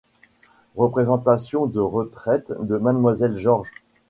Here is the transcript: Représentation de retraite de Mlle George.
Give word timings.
Représentation 0.77 1.67
de 1.67 1.79
retraite 1.79 2.53
de 2.59 2.79
Mlle 2.79 3.35
George. 3.35 3.69